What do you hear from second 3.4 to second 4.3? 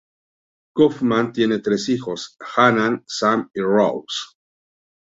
y Rose.